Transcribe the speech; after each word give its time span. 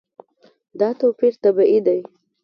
دا 0.79 0.89
توپیر 0.99 1.33
طبیعي 1.43 1.79
دی. 1.85 1.99